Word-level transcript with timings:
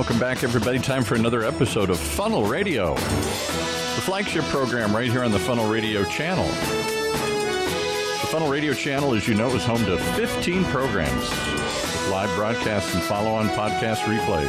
Welcome 0.00 0.18
back, 0.18 0.42
everybody. 0.42 0.78
Time 0.78 1.04
for 1.04 1.14
another 1.14 1.44
episode 1.44 1.90
of 1.90 2.00
Funnel 2.00 2.46
Radio, 2.46 2.94
the 2.94 4.00
flagship 4.00 4.44
program 4.44 4.96
right 4.96 5.10
here 5.10 5.22
on 5.22 5.30
the 5.30 5.38
Funnel 5.38 5.68
Radio 5.68 6.04
channel. 6.06 6.46
The 6.46 8.26
Funnel 8.30 8.48
Radio 8.48 8.72
channel, 8.72 9.12
as 9.12 9.28
you 9.28 9.34
know, 9.34 9.48
is 9.48 9.62
home 9.62 9.84
to 9.84 9.98
15 9.98 10.64
programs 10.64 11.28
with 11.28 12.08
live 12.10 12.34
broadcasts 12.34 12.94
and 12.94 13.02
follow 13.02 13.28
on 13.32 13.50
podcast 13.50 13.98
replays. 14.04 14.46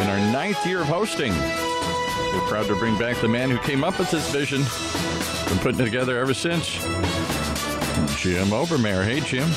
In 0.00 0.08
our 0.08 0.32
ninth 0.32 0.64
year 0.64 0.82
of 0.82 0.86
hosting, 0.86 1.32
we're 1.32 2.46
proud 2.46 2.68
to 2.68 2.76
bring 2.76 2.96
back 3.00 3.16
the 3.16 3.26
man 3.26 3.50
who 3.50 3.58
came 3.58 3.82
up 3.82 3.98
with 3.98 4.12
this 4.12 4.30
vision. 4.30 4.60
Been 5.48 5.58
putting 5.58 5.80
it 5.80 5.84
together 5.86 6.20
ever 6.20 6.34
since. 6.34 6.74
Jim 8.16 8.46
Obermayer. 8.50 9.04
Hey, 9.04 9.18
Jim. 9.18 9.48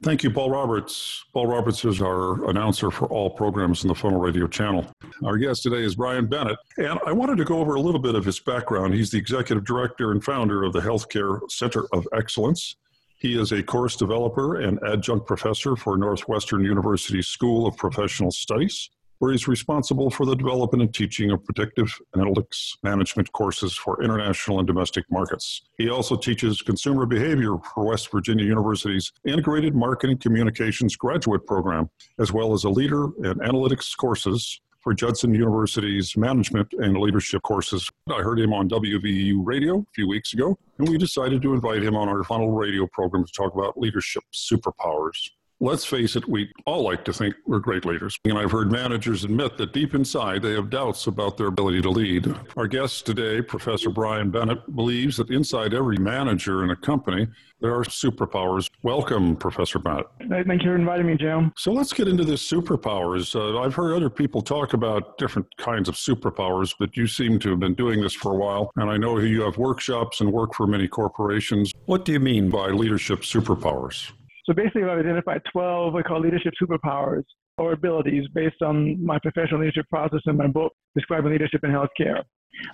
Thank 0.00 0.22
you, 0.22 0.30
Paul 0.30 0.48
Roberts. 0.48 1.21
Paul 1.32 1.46
Roberts 1.46 1.82
is 1.86 2.02
our 2.02 2.44
announcer 2.50 2.90
for 2.90 3.06
all 3.06 3.30
programs 3.30 3.84
in 3.84 3.88
the 3.88 3.94
Funnel 3.94 4.20
Radio 4.20 4.46
channel. 4.46 4.86
Our 5.24 5.38
guest 5.38 5.62
today 5.62 5.82
is 5.82 5.94
Brian 5.94 6.26
Bennett, 6.26 6.58
and 6.76 6.98
I 7.06 7.12
wanted 7.12 7.38
to 7.38 7.44
go 7.44 7.58
over 7.58 7.74
a 7.74 7.80
little 7.80 8.00
bit 8.00 8.14
of 8.14 8.22
his 8.22 8.38
background. 8.38 8.92
He's 8.92 9.10
the 9.10 9.16
executive 9.16 9.64
director 9.64 10.12
and 10.12 10.22
founder 10.22 10.62
of 10.62 10.74
the 10.74 10.80
Healthcare 10.80 11.40
Center 11.50 11.86
of 11.94 12.06
Excellence. 12.12 12.76
He 13.16 13.40
is 13.40 13.50
a 13.52 13.62
course 13.62 13.96
developer 13.96 14.60
and 14.60 14.78
adjunct 14.86 15.26
professor 15.26 15.74
for 15.74 15.96
Northwestern 15.96 16.64
University 16.64 17.22
School 17.22 17.66
of 17.66 17.78
Professional 17.78 18.30
Studies 18.30 18.90
where 19.22 19.30
he's 19.30 19.46
responsible 19.46 20.10
for 20.10 20.26
the 20.26 20.34
development 20.34 20.82
and 20.82 20.92
teaching 20.92 21.30
of 21.30 21.44
predictive 21.44 21.96
analytics 22.16 22.72
management 22.82 23.30
courses 23.30 23.72
for 23.72 24.02
international 24.02 24.58
and 24.58 24.66
domestic 24.66 25.04
markets. 25.12 25.62
He 25.78 25.88
also 25.88 26.16
teaches 26.16 26.60
consumer 26.60 27.06
behavior 27.06 27.54
for 27.72 27.84
West 27.84 28.10
Virginia 28.10 28.44
University's 28.44 29.12
Integrated 29.24 29.76
Marketing 29.76 30.18
Communications 30.18 30.96
graduate 30.96 31.46
program, 31.46 31.88
as 32.18 32.32
well 32.32 32.52
as 32.52 32.64
a 32.64 32.68
leader 32.68 33.10
in 33.18 33.34
analytics 33.34 33.96
courses 33.96 34.60
for 34.80 34.92
Judson 34.92 35.32
University's 35.32 36.16
management 36.16 36.72
and 36.80 36.98
leadership 36.98 37.42
courses. 37.42 37.88
I 38.10 38.22
heard 38.22 38.40
him 38.40 38.52
on 38.52 38.68
WVU 38.68 39.36
radio 39.44 39.78
a 39.78 39.92
few 39.94 40.08
weeks 40.08 40.32
ago, 40.32 40.58
and 40.78 40.88
we 40.88 40.98
decided 40.98 41.42
to 41.42 41.54
invite 41.54 41.84
him 41.84 41.94
on 41.94 42.08
our 42.08 42.24
Funnel 42.24 42.50
Radio 42.50 42.88
program 42.88 43.24
to 43.24 43.32
talk 43.32 43.54
about 43.54 43.78
leadership 43.78 44.24
superpowers 44.34 45.30
let's 45.62 45.84
face 45.84 46.16
it, 46.16 46.28
we 46.28 46.52
all 46.66 46.82
like 46.82 47.04
to 47.04 47.12
think 47.12 47.36
we're 47.46 47.60
great 47.60 47.84
leaders. 47.84 48.18
And 48.24 48.36
I've 48.36 48.50
heard 48.50 48.72
managers 48.72 49.22
admit 49.22 49.56
that 49.58 49.72
deep 49.72 49.94
inside 49.94 50.42
they 50.42 50.54
have 50.54 50.70
doubts 50.70 51.06
about 51.06 51.36
their 51.36 51.46
ability 51.46 51.80
to 51.82 51.90
lead. 51.90 52.34
Our 52.56 52.66
guest 52.66 53.06
today, 53.06 53.40
Professor 53.40 53.88
Brian 53.88 54.30
Bennett, 54.30 54.74
believes 54.74 55.16
that 55.18 55.30
inside 55.30 55.72
every 55.72 55.98
manager 55.98 56.64
in 56.64 56.70
a 56.70 56.76
company, 56.76 57.28
there 57.60 57.72
are 57.76 57.84
superpowers. 57.84 58.68
Welcome, 58.82 59.36
Professor 59.36 59.78
Bennett. 59.78 60.06
Thank 60.28 60.64
you 60.64 60.70
for 60.70 60.74
inviting 60.74 61.06
me, 61.06 61.16
Jim. 61.16 61.52
So 61.56 61.72
let's 61.72 61.92
get 61.92 62.08
into 62.08 62.24
this 62.24 62.42
superpowers. 62.50 63.36
Uh, 63.36 63.60
I've 63.60 63.74
heard 63.76 63.94
other 63.94 64.10
people 64.10 64.42
talk 64.42 64.72
about 64.72 65.16
different 65.16 65.46
kinds 65.58 65.88
of 65.88 65.94
superpowers, 65.94 66.74
but 66.76 66.96
you 66.96 67.06
seem 67.06 67.38
to 67.38 67.50
have 67.50 67.60
been 67.60 67.74
doing 67.74 68.00
this 68.00 68.14
for 68.14 68.32
a 68.32 68.36
while. 68.36 68.72
And 68.74 68.90
I 68.90 68.96
know 68.96 69.16
you 69.20 69.42
have 69.42 69.58
workshops 69.58 70.20
and 70.20 70.32
work 70.32 70.54
for 70.54 70.66
many 70.66 70.88
corporations. 70.88 71.70
What 71.86 72.04
do 72.04 72.10
you 72.10 72.20
mean 72.20 72.50
by 72.50 72.70
leadership 72.70 73.20
superpowers? 73.20 74.10
So 74.44 74.52
basically, 74.52 74.84
I've 74.84 74.98
identified 74.98 75.42
12 75.52 75.92
what 75.92 76.04
I 76.04 76.08
call 76.08 76.20
leadership 76.20 76.54
superpowers 76.60 77.24
or 77.58 77.72
abilities 77.72 78.24
based 78.34 78.60
on 78.62 79.04
my 79.04 79.18
professional 79.18 79.60
leadership 79.60 79.88
process 79.88 80.20
in 80.26 80.36
my 80.36 80.48
book, 80.48 80.72
Prescribing 80.94 81.30
Leadership 81.32 81.60
in 81.64 81.70
Healthcare. 81.70 82.22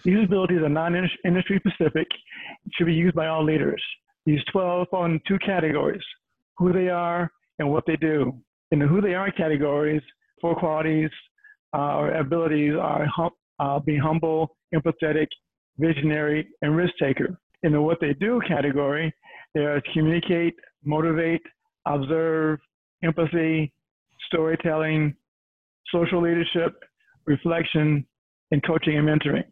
These 0.04 0.24
abilities 0.24 0.62
are 0.62 0.68
non 0.68 0.96
industry 1.24 1.60
specific, 1.66 2.06
should 2.72 2.86
be 2.86 2.94
used 2.94 3.14
by 3.14 3.26
all 3.28 3.44
leaders. 3.44 3.82
These 4.26 4.40
12 4.52 4.88
fall 4.90 5.04
in 5.04 5.20
two 5.26 5.38
categories 5.38 6.02
who 6.56 6.72
they 6.72 6.88
are 6.88 7.30
and 7.58 7.70
what 7.70 7.84
they 7.86 7.96
do. 7.96 8.32
In 8.72 8.78
the 8.78 8.86
who 8.86 9.00
they 9.00 9.14
are 9.14 9.30
categories, 9.30 10.02
four 10.40 10.54
qualities 10.54 11.10
uh, 11.74 11.96
or 11.96 12.10
abilities 12.12 12.74
are 12.80 13.06
hum- 13.06 13.30
uh, 13.60 13.78
being 13.78 14.00
humble, 14.00 14.56
empathetic, 14.74 15.26
visionary, 15.78 16.48
and 16.62 16.76
risk 16.76 16.92
taker. 17.00 17.38
In 17.62 17.72
the 17.72 17.80
what 17.80 17.98
they 18.00 18.14
do 18.14 18.40
category, 18.46 19.12
they 19.54 19.60
are 19.60 19.82
communicate, 19.92 20.54
motivate, 20.84 21.42
observe, 21.94 22.60
empathy, 23.02 23.72
storytelling, 24.26 25.14
social 25.92 26.22
leadership, 26.22 26.84
reflection, 27.26 28.06
and 28.50 28.62
coaching 28.64 28.96
and 28.96 29.08
mentoring. 29.08 29.44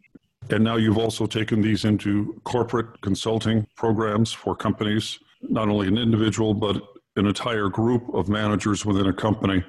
And 0.49 0.63
now 0.63 0.77
you've 0.77 0.97
also 0.97 1.25
taken 1.25 1.61
these 1.61 1.85
into 1.85 2.39
corporate 2.43 3.01
consulting 3.01 3.67
programs 3.75 4.31
for 4.31 4.55
companies, 4.55 5.19
not 5.41 5.67
only 5.67 5.87
an 5.87 5.97
individual, 5.97 6.53
but 6.53 6.81
an 7.15 7.25
entire 7.25 7.67
group 7.67 8.03
of 8.13 8.29
managers 8.29 8.85
within 8.85 9.07
a 9.07 9.13
company 9.13 9.63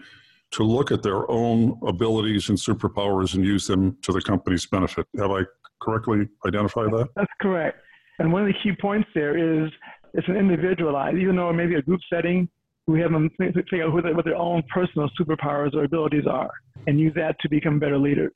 to 0.50 0.62
look 0.62 0.92
at 0.92 1.02
their 1.02 1.30
own 1.30 1.78
abilities 1.86 2.48
and 2.48 2.56
superpowers 2.56 3.34
and 3.34 3.44
use 3.44 3.66
them 3.66 3.96
to 4.02 4.12
the 4.12 4.20
company's 4.20 4.66
benefit. 4.66 5.06
Have 5.18 5.30
I 5.30 5.42
correctly 5.82 6.28
identified 6.46 6.90
that? 6.92 7.08
That's 7.16 7.32
correct. 7.40 7.78
And 8.18 8.32
one 8.32 8.42
of 8.42 8.48
the 8.48 8.54
key 8.62 8.72
points 8.80 9.08
there 9.14 9.36
is 9.36 9.70
it's 10.14 10.28
an 10.28 10.36
individualized, 10.36 11.18
even 11.18 11.36
though 11.36 11.50
it 11.50 11.54
may 11.54 11.66
be 11.66 11.74
a 11.74 11.82
group 11.82 12.00
setting, 12.12 12.48
we 12.88 13.00
have 13.00 13.12
them 13.12 13.30
figure 13.38 13.84
out 13.84 13.92
what 13.92 14.24
their 14.24 14.34
own 14.34 14.62
personal 14.72 15.10
superpowers 15.20 15.74
or 15.74 15.84
abilities 15.84 16.26
are 16.26 16.50
and 16.86 16.98
use 16.98 17.12
that 17.14 17.36
to 17.40 17.48
become 17.48 17.78
better 17.78 17.98
leaders. 17.98 18.32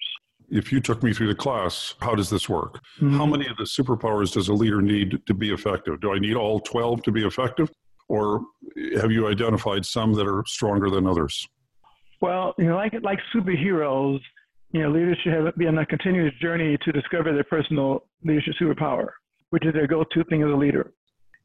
If 0.50 0.70
you 0.70 0.80
took 0.80 1.02
me 1.02 1.14
through 1.14 1.28
the 1.28 1.34
class, 1.34 1.94
how 2.00 2.14
does 2.14 2.28
this 2.28 2.50
work? 2.50 2.74
Mm-hmm. 3.00 3.16
How 3.16 3.24
many 3.24 3.46
of 3.48 3.56
the 3.56 3.64
superpowers 3.64 4.34
does 4.34 4.48
a 4.48 4.52
leader 4.52 4.82
need 4.82 5.18
to 5.26 5.32
be 5.32 5.52
effective? 5.52 6.00
Do 6.02 6.12
I 6.12 6.18
need 6.18 6.36
all 6.36 6.60
12 6.60 7.02
to 7.04 7.10
be 7.10 7.24
effective? 7.24 7.70
Or 8.08 8.42
have 9.00 9.10
you 9.10 9.26
identified 9.26 9.86
some 9.86 10.12
that 10.14 10.26
are 10.26 10.44
stronger 10.46 10.90
than 10.90 11.06
others? 11.06 11.48
Well, 12.20 12.54
you 12.58 12.66
know, 12.66 12.76
like 12.76 12.92
like 13.02 13.18
superheroes, 13.34 14.20
you 14.72 14.82
know, 14.82 14.90
leaders 14.90 15.16
should 15.24 15.32
have, 15.32 15.56
be 15.56 15.66
on 15.66 15.78
a 15.78 15.86
continuous 15.86 16.34
journey 16.42 16.76
to 16.84 16.92
discover 16.92 17.32
their 17.32 17.44
personal 17.44 18.04
leadership 18.22 18.54
superpower, 18.60 19.08
which 19.48 19.64
is 19.64 19.72
their 19.72 19.86
go-to 19.86 20.22
thing 20.24 20.42
as 20.42 20.50
a 20.50 20.54
leader 20.54 20.92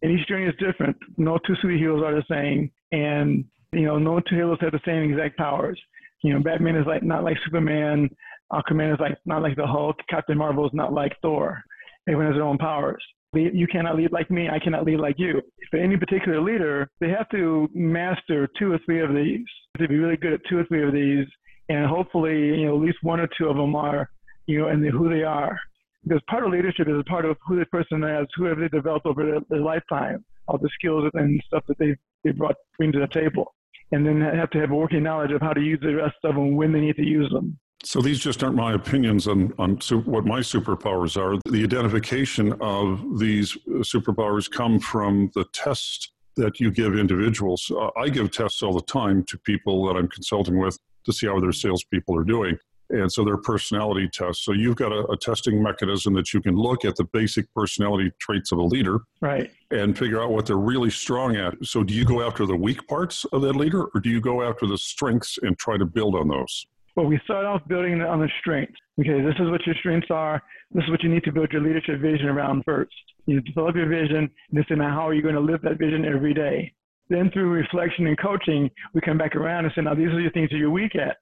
and 0.02 0.12
each 0.12 0.28
journey 0.28 0.46
is 0.46 0.54
different. 0.60 0.96
No 1.18 1.38
two 1.46 1.54
superheroes 1.64 2.04
are 2.04 2.16
the 2.16 2.24
same, 2.30 2.72
and 2.92 3.46
you 3.74 3.84
know, 3.84 3.98
no 3.98 4.20
two 4.20 4.36
heroes 4.36 4.58
have 4.62 4.72
the 4.72 4.80
same 4.86 5.12
exact 5.12 5.38
powers. 5.38 5.80
You 6.24 6.34
know, 6.34 6.40
Batman 6.42 6.76
is 6.76 6.88
like 6.88 7.04
not 7.04 7.24
like 7.24 7.38
Superman. 7.46 8.10
Aquaman 8.52 8.94
is 8.94 9.00
like 9.00 9.18
not 9.26 9.42
like 9.42 9.56
the 9.56 9.68
Hulk. 9.68 9.98
Captain 10.10 10.38
Marvel 10.38 10.66
is 10.66 10.74
not 10.74 10.94
like 10.94 11.14
Thor. 11.22 11.62
Everyone 12.08 12.28
has 12.28 12.36
their 12.36 12.44
own 12.44 12.58
powers. 12.58 13.04
You 13.34 13.68
cannot 13.68 13.98
lead 13.98 14.12
like 14.14 14.32
me. 14.32 14.48
I 14.50 14.58
cannot 14.58 14.86
lead 14.86 15.00
like 15.00 15.16
you. 15.20 15.42
For 15.70 15.78
any 15.78 15.98
particular 15.98 16.42
leader, 16.42 16.90
they 17.02 17.10
have 17.10 17.30
to 17.30 17.70
master 17.74 18.48
two 18.58 18.72
or 18.72 18.80
three 18.86 19.02
of 19.02 19.14
these. 19.14 19.46
To 19.78 19.88
be 19.88 19.98
really 19.98 20.18
good 20.18 20.34
at 20.34 20.40
two 20.50 20.58
or 20.58 20.66
three 20.66 20.84
of 20.88 20.94
these, 20.94 21.28
and 21.70 21.86
hopefully, 21.86 22.34
you 22.34 22.66
know, 22.66 22.78
at 22.78 22.82
least 22.82 22.98
one 23.04 23.20
or 23.20 23.28
two 23.38 23.48
of 23.48 23.58
them 23.58 23.76
are, 23.76 24.10
you 24.48 24.60
know, 24.60 24.70
and 24.70 24.84
who 24.90 25.10
they 25.10 25.24
are 25.24 25.60
because 26.08 26.22
part 26.30 26.46
of 26.46 26.52
leadership 26.52 26.88
is 26.88 26.96
a 27.00 27.04
part 27.04 27.26
of 27.26 27.38
who 27.46 27.60
the 27.60 27.66
person 27.66 28.04
is, 28.04 28.28
who 28.36 28.46
have 28.46 28.58
they 28.60 28.68
developed 28.70 29.06
over 29.06 29.26
their, 29.26 29.40
their 29.50 29.60
lifetime, 29.60 30.24
all 30.48 30.58
the 30.58 30.70
skills 30.74 31.10
and 31.14 31.42
stuff 31.46 31.64
that 31.68 31.78
they 31.80 31.96
they 32.24 32.32
brought 32.32 32.56
bring 32.78 32.92
to 32.92 33.00
the 33.00 33.08
table, 33.08 33.54
and 33.92 34.06
then 34.06 34.22
have 34.22 34.50
to 34.52 34.60
have 34.60 34.72
a 34.72 34.76
working 34.76 35.04
knowledge 35.04 35.32
of 35.32 35.42
how 35.42 35.54
to 35.54 35.62
use 35.62 35.80
the 35.82 35.96
rest 35.96 36.18
of 36.24 36.36
them 36.36 36.56
when 36.56 36.72
they 36.72 36.80
need 36.80 36.96
to 36.96 37.06
use 37.06 37.30
them. 37.32 37.58
So 37.84 38.02
these 38.02 38.20
just 38.20 38.44
aren't 38.44 38.56
my 38.56 38.74
opinions 38.74 39.28
on 39.28 39.54
on 39.60 39.78
what 40.06 40.26
my 40.26 40.40
superpowers 40.40 41.16
are. 41.16 41.40
The 41.52 41.64
identification 41.64 42.54
of 42.60 43.20
these 43.20 43.56
superpowers 43.68 44.50
come 44.50 44.80
from 44.80 45.32
the 45.36 45.46
test 45.54 46.12
that 46.38 46.60
you 46.60 46.72
give 46.72 46.96
individuals. 46.98 47.72
Uh, 47.72 47.90
I 47.98 48.10
give 48.10 48.32
tests 48.32 48.62
all 48.64 48.74
the 48.74 48.82
time 48.82 49.24
to 49.26 49.38
people 49.40 49.86
that 49.88 49.98
I'm 49.98 50.08
consulting 50.08 50.60
with 50.60 50.78
to 51.06 51.14
see 51.14 51.28
how 51.28 51.40
their 51.40 51.52
salespeople 51.52 52.18
are 52.18 52.24
doing. 52.24 52.58
And 52.90 53.12
so 53.12 53.26
they're 53.26 53.38
personality 53.38 54.10
tests. 54.12 54.46
So 54.46 54.54
you've 54.54 54.78
got 54.78 54.92
a, 54.92 55.06
a, 55.08 55.18
testing 55.18 55.62
mechanism 55.62 56.14
that 56.14 56.34
you 56.34 56.42
can 56.42 56.56
look 56.56 56.86
at 56.86 56.96
the 56.96 57.04
basic 57.06 57.54
personality 57.54 58.12
traits 58.20 58.52
of 58.52 58.60
a 58.60 58.64
leader, 58.64 59.00
right, 59.20 59.52
and 59.72 59.98
figure 59.98 60.22
out 60.22 60.32
what 60.32 60.46
they're 60.46 60.58
really 60.58 60.90
strong 60.90 61.36
at. 61.36 61.54
So 61.64 61.84
do 61.84 61.94
you 61.94 62.06
go 62.06 62.22
after 62.22 62.46
the 62.46 62.56
weak 62.56 62.88
parts 62.88 63.26
of 63.34 63.42
that 63.42 63.56
leader, 63.56 63.86
or 63.94 64.00
do 64.00 64.10
you 64.10 64.22
go 64.22 64.42
after 64.42 64.66
the 64.68 64.78
strengths 64.78 65.38
and 65.42 65.58
try 65.58 65.78
to 65.78 65.86
build 65.86 66.16
on 66.16 66.30
those? 66.30 66.66
Well, 66.96 67.06
we 67.06 67.20
start 67.26 67.46
off 67.46 67.62
building 67.68 68.02
on 68.02 68.22
the 68.22 68.30
strengths. 68.40 68.74
Okay, 69.00 69.22
this 69.22 69.36
is 69.40 69.52
what 69.52 69.66
your 69.66 69.76
strengths 69.76 70.10
are. 70.10 70.42
This 70.72 70.84
is 70.86 70.90
what 70.90 71.04
you 71.04 71.10
need 71.10 71.24
to 71.26 71.32
build 71.32 71.52
your 71.52 71.62
leadership 71.62 72.00
vision 72.00 72.28
around 72.28 72.64
first. 72.64 72.92
You 73.26 73.42
develop 73.42 73.76
your 73.76 73.88
vision, 73.88 74.30
and 74.52 74.66
then 74.70 74.78
now, 74.80 74.90
how 74.92 75.08
are 75.08 75.14
you 75.14 75.22
going 75.22 75.36
to 75.36 75.42
live 75.42 75.62
that 75.64 75.78
vision 75.78 76.06
every 76.06 76.34
day? 76.34 76.74
Then 77.10 77.30
through 77.32 77.50
reflection 77.50 78.08
and 78.08 78.18
coaching, 78.20 78.70
we 78.94 79.02
come 79.02 79.18
back 79.18 79.36
around 79.36 79.66
and 79.66 79.74
say, 79.76 79.82
now 79.82 79.94
these 79.94 80.08
are 80.08 80.24
the 80.24 80.30
things 80.34 80.50
that 80.50 80.58
you're 80.58 80.72
weak 80.72 80.96
at 80.96 81.18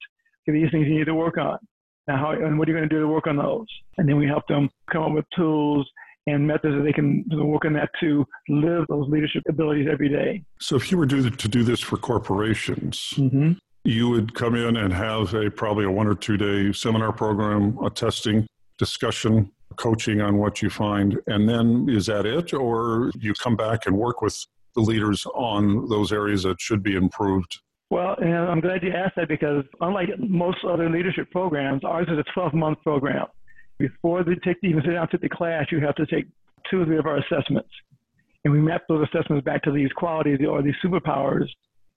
these 0.52 0.70
things 0.70 0.86
you 0.86 0.98
need 0.98 1.04
to 1.06 1.14
work 1.14 1.38
on. 1.38 1.58
Now, 2.08 2.18
how 2.18 2.30
and 2.30 2.58
what 2.58 2.68
are 2.68 2.72
you 2.72 2.76
going 2.78 2.88
to 2.88 2.94
do 2.94 3.00
to 3.00 3.08
work 3.08 3.26
on 3.26 3.36
those? 3.36 3.66
And 3.98 4.08
then 4.08 4.16
we 4.16 4.26
help 4.26 4.46
them 4.46 4.68
come 4.92 5.02
up 5.02 5.12
with 5.12 5.24
tools 5.34 5.88
and 6.28 6.46
methods 6.46 6.74
that 6.76 6.82
they 6.82 6.92
can 6.92 7.24
work 7.30 7.64
on 7.64 7.72
that 7.74 7.90
to 8.00 8.24
live 8.48 8.84
those 8.88 9.08
leadership 9.08 9.42
abilities 9.48 9.88
every 9.90 10.08
day. 10.08 10.42
So, 10.60 10.76
if 10.76 10.90
you 10.90 10.98
were 10.98 11.06
to, 11.06 11.30
to 11.30 11.48
do 11.48 11.62
this 11.62 11.80
for 11.80 11.96
corporations, 11.96 13.14
mm-hmm. 13.16 13.52
you 13.84 14.08
would 14.08 14.34
come 14.34 14.54
in 14.54 14.76
and 14.76 14.92
have 14.92 15.34
a 15.34 15.50
probably 15.50 15.84
a 15.84 15.90
one 15.90 16.06
or 16.06 16.14
two 16.14 16.36
day 16.36 16.72
seminar 16.72 17.12
program, 17.12 17.78
a 17.84 17.90
testing 17.90 18.46
discussion, 18.78 19.50
coaching 19.76 20.20
on 20.20 20.38
what 20.38 20.62
you 20.62 20.70
find, 20.70 21.18
and 21.26 21.48
then 21.48 21.88
is 21.88 22.06
that 22.06 22.26
it, 22.26 22.52
or 22.52 23.10
you 23.18 23.32
come 23.34 23.56
back 23.56 23.86
and 23.86 23.96
work 23.96 24.22
with 24.22 24.46
the 24.74 24.80
leaders 24.82 25.26
on 25.34 25.88
those 25.88 26.12
areas 26.12 26.42
that 26.42 26.60
should 26.60 26.82
be 26.82 26.94
improved 26.94 27.60
Well, 27.90 28.16
and 28.20 28.34
I'm 28.34 28.60
glad 28.60 28.82
you 28.82 28.90
asked 28.90 29.14
that 29.16 29.28
because 29.28 29.64
unlike 29.80 30.08
most 30.18 30.58
other 30.68 30.90
leadership 30.90 31.30
programs, 31.30 31.84
ours 31.84 32.08
is 32.10 32.18
a 32.18 32.24
12 32.34 32.54
month 32.54 32.78
program. 32.82 33.26
Before 33.78 34.24
they 34.24 34.34
take 34.44 34.56
even 34.62 34.82
sit 34.84 34.92
down 34.92 35.08
to 35.10 35.18
the 35.18 35.28
class, 35.28 35.66
you 35.70 35.80
have 35.80 35.94
to 35.96 36.06
take 36.06 36.26
two 36.70 36.82
or 36.82 36.84
three 36.84 36.98
of 36.98 37.06
our 37.06 37.18
assessments. 37.18 37.68
And 38.44 38.52
we 38.52 38.60
map 38.60 38.82
those 38.88 39.06
assessments 39.12 39.44
back 39.44 39.62
to 39.64 39.72
these 39.72 39.90
qualities 39.92 40.38
or 40.48 40.62
these 40.62 40.74
superpowers. 40.84 41.46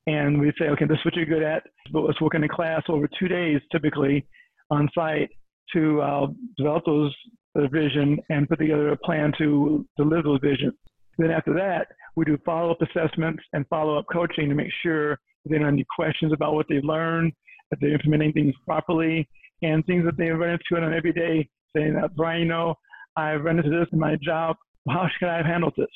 And 0.08 0.40
we 0.40 0.52
say, 0.60 0.66
okay, 0.66 0.86
this 0.86 0.98
is 0.98 1.06
what 1.06 1.16
you're 1.16 1.26
good 1.26 1.44
at, 1.44 1.64
but 1.92 2.02
let's 2.02 2.20
work 2.22 2.36
in 2.36 2.42
the 2.42 2.50
class 2.50 2.82
over 2.90 3.08
two 3.20 3.28
days 3.28 3.62
typically 3.72 4.26
on 4.72 4.90
site 4.96 5.30
to 5.74 6.02
uh, 6.02 6.28
develop 6.58 6.84
those 6.86 7.14
the 7.56 7.68
vision 7.68 8.20
and 8.30 8.48
put 8.48 8.60
together 8.60 8.90
a 8.90 8.98
plan 8.98 9.32
to 9.38 9.86
deliver 9.98 10.24
those 10.24 10.40
visions. 10.42 10.74
Then 11.18 11.32
after 11.32 11.54
that, 11.54 11.88
we 12.16 12.26
do 12.26 12.38
follow-up 12.46 12.78
assessments 12.82 13.44
and 13.54 13.66
follow-up 13.68 14.06
coaching 14.12 14.50
to 14.50 14.56
make 14.56 14.72
sure 14.84 15.20
they 15.50 15.56
don't 15.58 15.66
have 15.66 15.74
any 15.74 15.86
questions 15.96 16.34
about 16.34 16.54
what 16.54 16.68
they 16.70 16.80
learned, 16.82 17.34
that 17.70 17.80
they're 17.82 17.94
implementing 17.94 18.34
things 18.34 18.56
properly, 18.66 19.28
and 19.62 19.86
things 19.86 20.06
that 20.06 20.18
they 20.18 20.30
run 20.30 20.52
into 20.52 20.78
on 20.78 20.84
an 20.84 20.94
everyday, 20.94 21.48
saying 21.76 21.94
that, 21.96 22.16
Brian, 22.16 22.42
you 22.42 22.48
know, 22.48 22.76
I've 23.16 23.44
run 23.44 23.58
into 23.58 23.70
this 23.70 23.88
in 23.92 24.00
my 24.00 24.16
job. 24.22 24.56
How 24.90 25.08
should 25.18 25.28
I 25.28 25.38
have 25.38 25.46
handled 25.46 25.74
this? 25.78 25.88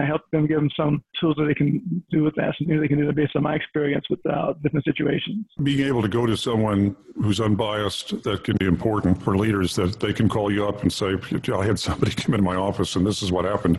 I 0.00 0.04
help 0.04 0.22
them 0.32 0.46
give 0.46 0.58
them 0.58 0.70
some 0.76 1.02
tools 1.20 1.36
that 1.38 1.44
they 1.44 1.54
can 1.54 2.04
do 2.10 2.22
with 2.22 2.34
that, 2.36 2.54
some 2.58 2.66
things 2.66 2.80
they 2.80 2.88
can 2.88 2.98
do 2.98 3.12
based 3.12 3.36
on 3.36 3.42
my 3.42 3.54
experience 3.54 4.04
with 4.10 4.20
uh, 4.26 4.54
different 4.62 4.84
situations. 4.84 5.46
Being 5.62 5.86
able 5.86 6.02
to 6.02 6.08
go 6.08 6.26
to 6.26 6.36
someone 6.36 6.96
who's 7.16 7.40
unbiased, 7.40 8.22
that 8.24 8.44
can 8.44 8.56
be 8.56 8.66
important 8.66 9.22
for 9.22 9.36
leaders 9.36 9.74
that 9.76 10.00
they 10.00 10.12
can 10.12 10.28
call 10.28 10.50
you 10.50 10.66
up 10.66 10.82
and 10.82 10.92
say, 10.92 11.14
I 11.52 11.64
had 11.64 11.78
somebody 11.78 12.12
come 12.16 12.34
into 12.34 12.44
my 12.44 12.56
office 12.56 12.96
and 12.96 13.06
this 13.06 13.22
is 13.22 13.30
what 13.30 13.44
happened. 13.44 13.78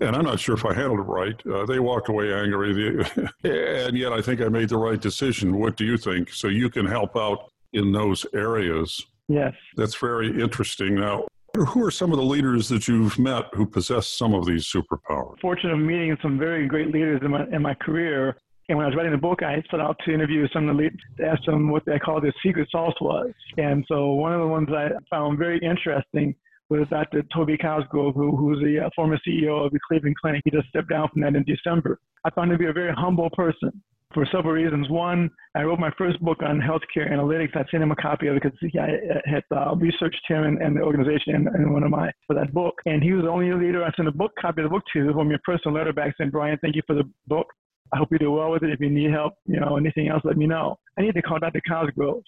and 0.00 0.14
I'm 0.14 0.24
not 0.24 0.40
sure 0.40 0.54
if 0.54 0.64
I 0.64 0.74
handled 0.74 1.00
it 1.00 1.04
right. 1.04 1.46
Uh, 1.46 1.64
they 1.64 1.78
walked 1.78 2.08
away 2.08 2.32
angry. 2.32 3.04
and 3.44 3.96
yet 3.96 4.12
I 4.12 4.20
think 4.20 4.40
I 4.40 4.48
made 4.48 4.68
the 4.68 4.78
right 4.78 5.00
decision. 5.00 5.58
What 5.58 5.76
do 5.76 5.84
you 5.84 5.96
think? 5.96 6.30
So 6.32 6.48
you 6.48 6.68
can 6.70 6.86
help 6.86 7.16
out 7.16 7.50
in 7.72 7.92
those 7.92 8.26
areas. 8.34 9.04
Yes. 9.28 9.54
That's 9.76 9.94
very 9.94 10.40
interesting. 10.40 10.96
Now, 10.96 11.26
who 11.54 11.84
are 11.84 11.90
some 11.90 12.12
of 12.12 12.18
the 12.18 12.24
leaders 12.24 12.68
that 12.68 12.88
you've 12.88 13.18
met 13.18 13.46
who 13.52 13.66
possess 13.66 14.08
some 14.08 14.34
of 14.34 14.46
these 14.46 14.66
superpowers? 14.66 15.38
Fortunate 15.40 15.72
of 15.72 15.80
meeting 15.80 16.16
some 16.22 16.38
very 16.38 16.66
great 16.66 16.92
leaders 16.92 17.20
in 17.24 17.30
my, 17.30 17.44
in 17.52 17.62
my 17.62 17.74
career. 17.74 18.36
And 18.68 18.78
when 18.78 18.84
I 18.86 18.88
was 18.88 18.96
writing 18.96 19.12
the 19.12 19.18
book, 19.18 19.42
I 19.42 19.62
set 19.70 19.80
out 19.80 19.96
to 20.04 20.14
interview 20.14 20.46
some 20.52 20.68
of 20.68 20.76
the 20.76 20.82
leaders 20.82 21.00
to 21.18 21.26
ask 21.26 21.44
them 21.44 21.70
what 21.70 21.84
they 21.86 21.98
call 21.98 22.20
their 22.20 22.34
secret 22.44 22.68
sauce 22.70 22.94
was. 23.00 23.32
And 23.56 23.84
so 23.88 24.12
one 24.12 24.32
of 24.32 24.40
the 24.40 24.46
ones 24.46 24.68
I 24.70 24.90
found 25.10 25.38
very 25.38 25.58
interesting 25.58 26.34
was 26.68 26.86
Dr. 26.88 27.24
Toby 27.34 27.58
Cosgrove, 27.58 28.14
who, 28.14 28.36
who's 28.36 28.62
the 28.62 28.86
uh, 28.86 28.90
former 28.94 29.18
CEO 29.26 29.66
of 29.66 29.72
the 29.72 29.80
Cleveland 29.88 30.16
Clinic. 30.20 30.42
He 30.44 30.52
just 30.52 30.68
stepped 30.68 30.88
down 30.88 31.08
from 31.12 31.22
that 31.22 31.34
in 31.34 31.44
December. 31.44 31.98
I 32.24 32.30
found 32.30 32.52
him 32.52 32.58
to 32.58 32.62
be 32.62 32.70
a 32.70 32.72
very 32.72 32.94
humble 32.94 33.28
person 33.30 33.82
for 34.12 34.26
several 34.32 34.52
reasons. 34.52 34.88
One, 34.88 35.30
I 35.54 35.62
wrote 35.62 35.78
my 35.78 35.90
first 35.96 36.20
book 36.20 36.38
on 36.42 36.60
healthcare 36.60 37.10
analytics. 37.10 37.54
I 37.54 37.64
sent 37.70 37.82
him 37.82 37.92
a 37.92 37.96
copy 37.96 38.26
of 38.26 38.36
it 38.36 38.42
because 38.42 38.58
I 38.74 39.30
had 39.30 39.44
uh, 39.54 39.74
researched 39.76 40.22
him 40.28 40.42
and, 40.44 40.60
and 40.60 40.76
the 40.76 40.80
organization 40.80 41.34
in, 41.34 41.46
in, 41.54 41.72
one 41.72 41.84
of 41.84 41.90
my 41.90 42.10
for 42.26 42.34
that 42.34 42.52
book. 42.52 42.74
And 42.86 43.02
he 43.02 43.12
was 43.12 43.24
the 43.24 43.30
only 43.30 43.52
leader 43.52 43.84
I 43.84 43.90
sent 43.96 44.08
a 44.08 44.12
book 44.12 44.32
copy 44.40 44.62
of 44.62 44.64
the 44.64 44.70
book 44.70 44.82
to. 44.94 45.12
From 45.12 45.30
your 45.30 45.40
personal 45.44 45.76
letter 45.76 45.92
back 45.92 46.14
saying, 46.18 46.30
Brian, 46.30 46.58
thank 46.60 46.74
you 46.74 46.82
for 46.86 46.94
the 46.94 47.08
book. 47.28 47.46
I 47.92 47.98
hope 47.98 48.08
you 48.10 48.18
do 48.18 48.30
well 48.32 48.50
with 48.50 48.62
it. 48.62 48.70
If 48.70 48.80
you 48.80 48.90
need 48.90 49.10
help, 49.10 49.34
you 49.46 49.60
know, 49.60 49.76
anything 49.76 50.08
else, 50.08 50.22
let 50.24 50.36
me 50.36 50.46
know. 50.46 50.76
I 50.98 51.02
need 51.02 51.14
to 51.14 51.22
call 51.22 51.38
Dr. 51.38 51.60
Cosgrove. 51.68 52.22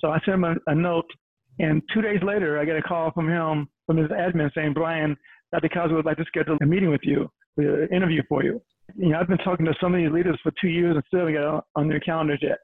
So 0.00 0.08
I 0.08 0.18
sent 0.24 0.34
him 0.34 0.44
a, 0.44 0.54
a 0.68 0.74
note, 0.74 1.10
and 1.58 1.82
two 1.92 2.00
days 2.00 2.20
later, 2.22 2.58
I 2.58 2.64
get 2.64 2.76
a 2.76 2.82
call 2.82 3.10
from 3.12 3.28
him, 3.28 3.68
from 3.86 3.96
his 3.96 4.08
admin 4.08 4.50
saying, 4.54 4.72
Brian, 4.72 5.16
Dr. 5.52 5.68
Cosgrove 5.68 5.96
would 5.96 6.06
like 6.06 6.16
to 6.18 6.24
schedule 6.26 6.56
a 6.62 6.66
meeting 6.66 6.90
with 6.90 7.00
you, 7.02 7.28
an 7.56 7.88
interview 7.92 8.22
for 8.28 8.44
you 8.44 8.62
you 8.96 9.10
know, 9.10 9.18
I've 9.18 9.28
been 9.28 9.38
talking 9.38 9.66
to 9.66 9.86
of 9.86 9.92
these 9.92 10.10
leaders 10.10 10.38
for 10.42 10.52
two 10.60 10.68
years 10.68 10.94
and 10.94 11.04
still 11.06 11.20
haven't 11.20 11.34
got 11.34 11.64
on 11.76 11.88
their 11.88 12.00
calendars 12.00 12.40
yet. 12.42 12.58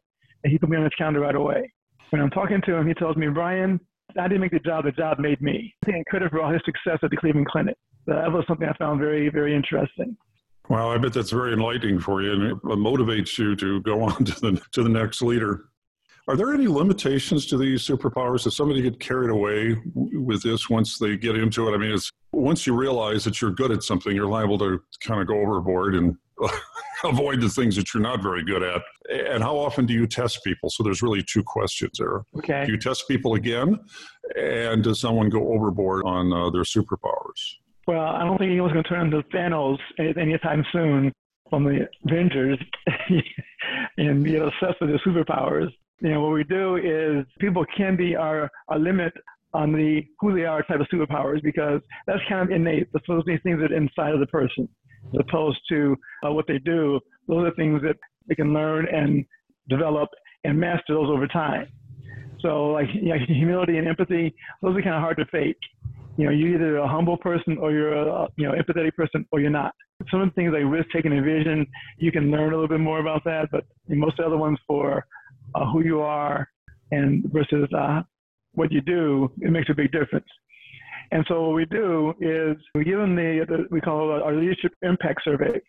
And 0.45 0.53
he 0.53 0.59
put 0.59 0.69
me 0.69 0.77
on 0.77 0.85
his 0.85 0.95
calendar 0.97 1.21
right 1.21 1.35
away. 1.35 1.73
When 2.11 2.23
I'm 2.23 2.31
talking 2.31 2.61
to 2.67 2.75
him, 2.77 2.87
he 2.87 2.95
tells 2.95 3.17
me, 3.17 3.27
Brian, 3.29 3.81
I 4.19 4.29
didn't 4.29 4.41
make 4.41 4.53
the 4.53 4.61
job, 4.61 4.85
the 4.85 4.93
job 4.93 5.19
made 5.19 5.41
me. 5.41 5.75
I 5.83 5.91
think 5.91 6.07
credit 6.07 6.31
for 6.31 6.43
all 6.43 6.53
his 6.53 6.63
success 6.65 6.99
at 7.03 7.11
the 7.11 7.17
Cleveland 7.17 7.49
Clinic. 7.49 7.77
That 8.07 8.31
was 8.31 8.45
something 8.47 8.69
I 8.69 8.77
found 8.77 9.01
very, 9.01 9.29
very 9.29 9.55
interesting. 9.55 10.17
Well, 10.69 10.91
I 10.91 10.99
bet 10.99 11.13
that's 11.13 11.31
very 11.31 11.53
enlightening 11.53 12.01
for 12.01 12.23
you 12.23 12.33
and 12.33 12.43
it 12.43 12.63
motivates 12.63 13.39
you 13.39 13.57
to 13.57 13.81
go 13.83 14.03
on 14.09 14.25
to 14.25 14.41
the, 14.41 14.63
to 14.73 14.83
the 14.83 14.89
next 14.89 15.23
leader. 15.23 15.65
Are 16.29 16.37
there 16.37 16.53
any 16.53 16.67
limitations 16.67 17.47
to 17.47 17.57
these 17.57 17.87
superpowers? 17.87 18.45
Does 18.45 18.57
somebody 18.57 18.83
get 18.83 18.99
carried 18.99 19.31
away 19.31 19.81
with 19.95 20.43
this 20.43 20.69
once 20.69 20.99
they 20.99 21.17
get 21.17 21.37
into 21.37 21.69
it? 21.69 21.73
I 21.73 21.77
mean, 21.77 21.93
it's 21.93 22.11
once 22.33 22.67
you 22.67 22.75
realize 22.75 23.23
that 23.25 23.41
you're 23.41 23.53
good 23.53 23.71
at 23.71 23.85
something, 23.85 24.15
you're 24.15 24.27
liable 24.27 24.59
to 24.59 24.81
kind 25.01 25.21
of 25.21 25.29
go 25.29 25.41
overboard 25.41 25.95
and 25.95 26.17
avoid 27.05 27.41
the 27.41 27.49
things 27.49 27.77
that 27.77 27.95
you're 27.95 28.03
not 28.03 28.23
very 28.23 28.45
good 28.45 28.65
at. 28.65 28.83
And 29.09 29.41
how 29.41 29.57
often 29.57 29.87
do 29.87 29.95
you 29.95 30.09
test 30.09 30.43
people? 30.43 30.69
So 30.69 30.83
there's 30.83 31.01
really 31.01 31.23
two 31.23 31.45
questions 31.45 31.93
there. 31.99 32.25
Okay. 32.39 32.67
Do 32.67 32.73
you 32.73 32.79
test 32.79 33.07
people 33.07 33.35
again? 33.35 33.79
And 34.37 34.83
does 34.83 35.01
someone 35.01 35.29
go 35.29 35.53
overboard 35.53 36.03
on 36.05 36.33
uh, 36.33 36.51
their 36.51 36.63
superpowers? 36.63 37.55
Well, 37.87 38.05
I 38.05 38.25
don't 38.25 38.37
think 38.37 38.51
anyone's 38.51 38.73
going 38.73 38.83
to 38.83 38.91
turn 38.91 39.07
into 39.07 39.23
Thanos 39.29 39.79
anytime 40.19 40.65
soon 40.73 41.13
from 41.49 41.63
the 41.63 41.89
Avengers 42.05 42.59
and 43.97 44.25
be 44.25 44.35
obsessed 44.35 44.81
with 44.81 44.91
their 44.91 44.99
superpowers 45.07 45.71
you 46.01 46.11
know, 46.11 46.21
what 46.21 46.33
we 46.33 46.45
do 46.45 46.77
is 46.77 47.25
people 47.41 47.65
can 47.77 47.97
be 47.97 48.15
our, 48.15 48.51
our 48.69 48.79
limit 48.79 49.13
on 49.55 49.73
the 49.73 50.03
who 50.21 50.35
they 50.35 50.45
are 50.45 50.63
type 50.63 50.81
of 50.81 50.87
superpowers 50.93 51.43
because 51.43 51.81
that's 52.07 52.21
kind 52.29 52.43
of 52.43 52.51
innate. 52.55 52.89
Those 53.09 53.23
these 53.27 53.41
things 53.43 53.61
that 53.61 53.73
are 53.73 53.77
inside 53.77 54.13
of 54.13 54.21
the 54.21 54.27
person, 54.27 54.69
as 55.15 55.21
opposed 55.21 55.59
to 55.71 55.97
uh, 56.27 56.33
what 56.33 56.47
they 56.47 56.59
do. 56.59 57.01
Those 57.27 57.49
are 57.49 57.55
things 57.55 57.81
that 57.83 57.97
they 58.29 58.35
can 58.35 58.53
learn 58.53 58.87
and 58.93 59.25
develop 59.69 60.11
and 60.45 60.59
master 60.59 60.95
those 60.95 61.09
over 61.09 61.27
time. 61.27 61.67
So, 62.41 62.67
like 62.73 62.87
you 62.93 63.09
know, 63.09 63.17
humility 63.27 63.79
and 63.79 63.89
empathy, 63.89 64.35
those 64.63 64.77
are 64.77 64.83
kind 64.83 64.95
of 64.95 65.01
hard 65.01 65.17
to 65.17 65.27
fake. 65.27 65.57
You 66.19 66.27
know, 66.27 66.31
you're 66.31 66.55
either 66.55 66.77
a 66.79 66.89
humble 66.89 67.17
person 67.17 67.57
or 67.59 67.73
you're 67.73 67.95
a 67.95 68.29
you 68.37 68.47
know 68.47 68.55
empathetic 68.55 68.95
person 68.95 69.27
or 69.33 69.41
you're 69.41 69.51
not. 69.51 69.75
Some 70.11 70.21
of 70.21 70.29
the 70.29 70.35
things 70.35 70.53
like 70.53 70.71
risk 70.71 70.89
taking 70.93 71.13
and 71.13 71.25
vision, 71.25 71.67
you 71.99 72.13
can 72.13 72.31
learn 72.31 72.53
a 72.53 72.57
little 72.57 72.69
bit 72.69 72.81
more 72.81 73.01
about 73.01 73.25
that, 73.25 73.49
but 73.51 73.65
most 73.89 74.19
of 74.19 74.25
the 74.25 74.27
other 74.27 74.37
ones 74.37 74.59
for 74.67 75.05
uh, 75.55 75.71
who 75.71 75.85
you 75.85 76.01
are 76.01 76.49
and 76.91 77.25
versus 77.33 77.69
uh, 77.77 78.03
what 78.53 78.73
you 78.73 78.81
do, 78.81 79.31
it 79.41 79.51
makes 79.51 79.69
a 79.71 79.75
big 79.75 79.93
difference. 79.93 80.27
And 81.13 81.25
so 81.29 81.49
what 81.49 81.55
we 81.55 81.65
do 81.67 82.15
is 82.21 82.57
we 82.75 82.85
give 82.85 82.99
them 82.99 83.15
the, 83.15 83.45
the 83.49 83.67
we 83.71 83.81
call 83.81 84.17
it 84.17 84.23
our 84.23 84.35
leadership 84.35 84.73
impact 84.83 85.23
survey. 85.25 85.61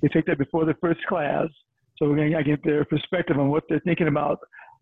We 0.00 0.08
take 0.08 0.26
that 0.26 0.38
before 0.38 0.64
the 0.64 0.74
first 0.80 1.00
class, 1.08 1.48
so 1.96 2.08
we're 2.08 2.16
going 2.16 2.32
to 2.32 2.44
get 2.44 2.64
their 2.64 2.84
perspective 2.84 3.38
on 3.38 3.48
what 3.48 3.64
they're 3.68 3.80
thinking 3.80 4.08
about 4.08 4.38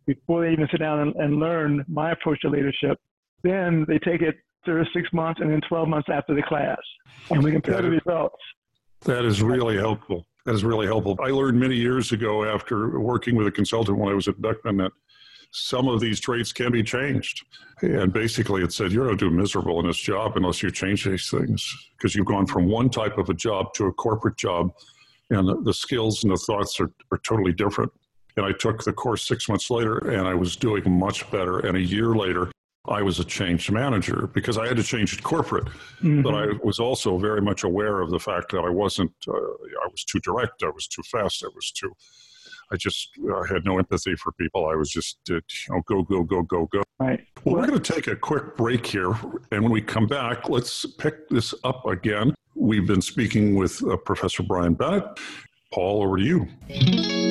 before 0.07 0.45
they 0.45 0.53
even 0.53 0.69
sit 0.71 0.81
down 0.81 1.01
and, 1.01 1.17
and 1.17 1.37
learn 1.37 1.85
my 1.89 2.13
approach 2.13 2.41
to 2.43 2.49
leadership. 2.49 2.99
Then 3.43 3.85
they 3.89 3.99
take 3.99 4.23
it 4.23 4.37
through 4.65 4.85
six 4.95 5.09
months 5.13 5.41
and 5.41 5.51
then 5.51 5.61
12 5.69 5.89
months 5.89 6.09
after 6.13 6.35
the 6.35 6.43
class, 6.43 6.79
and 7.31 7.43
we 7.43 7.53
compare 7.53 7.83
the 7.83 7.91
results. 7.91 8.37
That 9.03 9.25
is 9.25 9.43
really 9.43 9.77
helpful. 9.77 10.27
That 10.45 10.55
is 10.55 10.65
really 10.65 10.87
helpful. 10.87 11.17
I 11.23 11.29
learned 11.29 11.59
many 11.59 11.77
years 11.77 12.13
ago 12.13 12.45
after 12.45 13.01
working 13.01 13.35
with 13.35 13.47
a 13.47 13.51
consultant 13.51 13.99
when 13.99 14.11
I 14.11 14.15
was 14.15 14.29
at 14.29 14.41
Beckman 14.41 14.77
that 14.77 14.93
some 15.53 15.89
of 15.89 16.01
these 16.01 16.21
traits 16.21 16.53
can 16.53 16.73
be 16.73 16.83
changed. 16.83 17.45
And 17.81 18.13
basically, 18.13 18.63
it 18.63 18.73
said 18.73 18.93
you're 18.93 19.07
going 19.07 19.17
to 19.17 19.31
do 19.31 19.35
miserable 19.35 19.81
in 19.81 19.87
this 19.87 19.97
job 19.97 20.37
unless 20.37 20.63
you 20.63 20.71
change 20.71 21.05
these 21.05 21.31
things 21.31 21.73
because 21.97 22.15
you've 22.15 22.27
gone 22.27 22.47
from 22.47 22.67
one 22.67 22.91
type 22.91 23.17
of 23.19 23.31
a 23.31 23.35
job 23.35 23.73
to 23.75 23.87
a 23.87 23.93
corporate 23.93 24.37
job, 24.37 24.71
and 25.31 25.65
the, 25.65 25.73
skills 25.73 26.25
and 26.25 26.33
the 26.33 26.37
thoughts 26.37 26.79
are, 26.81 26.91
are 27.11 27.19
totally 27.19 27.53
different. 27.53 27.91
And 28.37 28.45
I 28.45 28.53
took 28.53 28.85
the 28.85 28.93
course 28.93 29.27
six 29.27 29.49
months 29.49 29.71
later, 29.71 29.99
and 30.11 30.27
I 30.27 30.35
was 30.35 30.57
doing 30.57 30.83
much 30.91 31.31
better. 31.31 31.61
And 31.61 31.77
a 31.77 31.81
year 31.81 32.15
later, 32.15 32.51
I 32.87 33.03
was 33.03 33.19
a 33.19 33.25
changed 33.25 33.73
manager 33.73 34.29
because 34.35 34.59
I 34.59 34.67
had 34.67 34.77
to 34.77 34.83
change 34.83 35.15
it 35.15 35.23
corporate, 35.23 35.65
mm-hmm. 35.65 36.23
but 36.23 36.35
I 36.35 36.47
was 36.63 36.79
also 36.79 37.19
very 37.19 37.41
much 37.41 37.65
aware 37.65 38.01
of 38.01 38.11
the 38.11 38.21
fact 38.21 38.53
that 38.53 38.61
I 38.61 38.69
wasn't. 38.69 39.13
Uh, 39.27 39.33
I 39.33 39.89
was 39.91 40.05
too 40.05 40.21
direct. 40.21 40.63
I 40.63 40.69
was 40.69 40.87
too 40.87 41.03
fast. 41.03 41.43
I 41.45 41.49
was 41.55 41.71
too. 41.71 41.93
I 42.71 42.77
just 42.77 43.11
I 43.27 43.53
had 43.53 43.65
no 43.65 43.79
empathy 43.79 44.15
for 44.17 44.33
people. 44.33 44.67
I 44.67 44.75
was 44.75 44.91
just 44.91 45.19
uh, 45.31 45.35
you 45.35 45.41
know 45.71 45.83
go 45.87 46.03
go 46.03 46.23
go 46.25 46.43
go 46.43 46.67
go. 46.67 46.83
Right. 46.99 47.25
Well, 47.45 47.57
we're 47.57 47.67
going 47.67 47.81
to 47.81 47.93
take 47.93 48.07
a 48.07 48.17
quick 48.17 48.57
break 48.57 48.85
here, 48.85 49.15
and 49.51 49.63
when 49.63 49.73
we 49.73 49.81
come 49.81 50.07
back, 50.07 50.49
let's 50.49 50.85
pick 50.85 51.29
this 51.31 51.55
up 51.65 51.87
again. 51.87 52.35
We've 52.55 52.87
been 52.87 53.03
speaking 53.03 53.57
with 53.57 53.83
uh, 53.83 53.97
Professor 53.97 54.43
Brian 54.43 54.75
Bennett. 54.75 55.05
Paul, 55.73 56.05
over 56.05 56.17
to 56.19 56.23
you. 56.23 57.24